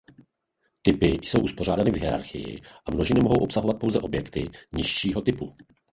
[0.81, 5.55] Typy jsou uspořádány v hierarchii a množiny mohou obsahovat pouze objekty nižšího typu.